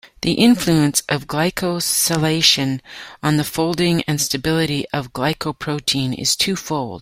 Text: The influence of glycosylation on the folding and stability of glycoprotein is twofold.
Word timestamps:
The 0.23 0.31
influence 0.33 1.03
of 1.09 1.27
glycosylation 1.27 2.79
on 3.21 3.37
the 3.37 3.43
folding 3.43 4.01
and 4.07 4.19
stability 4.19 4.87
of 4.91 5.13
glycoprotein 5.13 6.17
is 6.17 6.35
twofold. 6.35 6.99